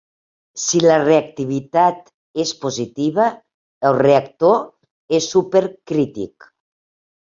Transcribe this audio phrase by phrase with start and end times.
[0.61, 2.09] Si la reactivitat
[2.45, 3.29] és positiva,
[3.91, 4.61] el reactor
[5.23, 6.55] és supercrític.